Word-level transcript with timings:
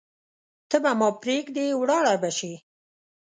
ته 0.69 0.77
به 0.83 0.91
ما 0.99 1.09
پریږدې 1.23 1.65
ولاړه 1.81 2.13
به 2.21 2.29
شې 2.37 2.53